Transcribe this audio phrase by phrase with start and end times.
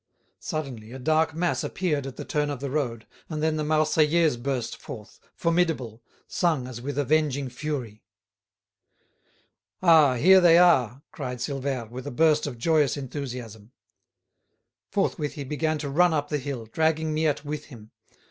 [0.39, 4.35] Suddenly a dark mass appeared at the turn of the road, and then the "Marseillaise"
[4.35, 8.01] burst forth, formidable, sung as with avenging fury.
[9.83, 13.73] "Ah, here they are!" cried Silvère, with a burst of joyous enthusiasm.
[14.89, 17.91] Forthwith he began to run up the hill, dragging Miette with him.